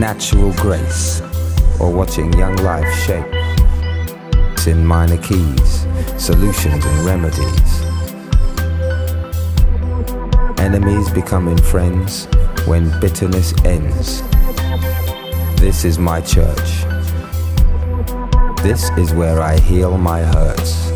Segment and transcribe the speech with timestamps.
[0.00, 1.20] Natural grace
[1.78, 3.26] or watching young life shape.
[4.54, 7.82] It's in minor keys, solutions and remedies.
[10.58, 12.26] Enemies becoming friends
[12.66, 14.22] when bitterness ends.
[15.60, 16.95] This is my church.
[18.66, 20.95] This is where I heal my hurts.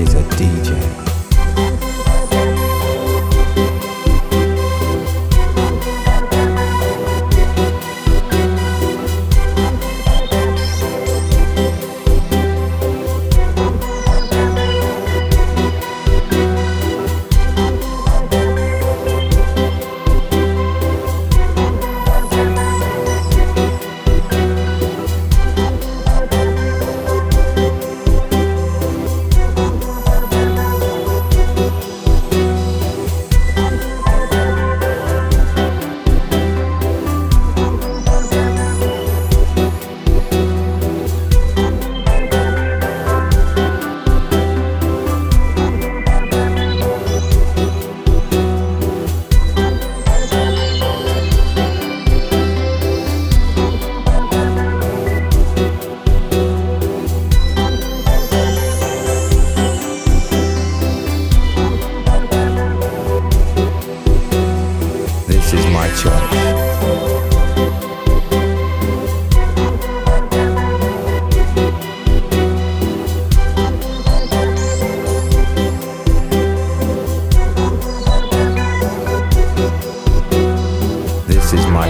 [0.00, 1.89] is a DJ.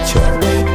[0.05, 0.70] 丘